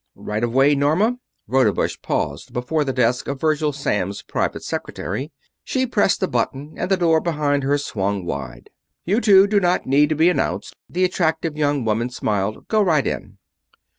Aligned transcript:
"Right 0.15 0.43
of 0.43 0.51
way, 0.51 0.73
Norma?" 0.73 1.17
Rodebush 1.47 1.97
paused 2.01 2.53
before 2.53 2.83
the 2.83 2.91
desk 2.91 3.27
of 3.27 3.39
Virgil 3.39 3.71
Samms' 3.71 4.23
private 4.25 4.63
secretary. 4.63 5.31
She 5.63 5.85
pressed 5.85 6.23
a 6.23 6.27
button 6.27 6.73
and 6.75 6.89
the 6.89 6.97
door 6.97 7.21
behind 7.21 7.61
her 7.61 7.77
swung 7.77 8.25
wide. 8.25 8.71
"You 9.05 9.21
two 9.21 9.45
do 9.45 9.59
not 9.59 9.85
need 9.85 10.09
to 10.09 10.15
be 10.15 10.31
announced," 10.31 10.75
the 10.89 11.03
attractive 11.05 11.55
young 11.55 11.85
woman 11.85 12.09
smiled. 12.09 12.67
"Go 12.67 12.81
right 12.81 13.05
in." 13.05 13.37